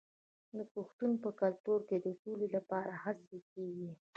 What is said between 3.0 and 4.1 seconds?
هڅې کیږي.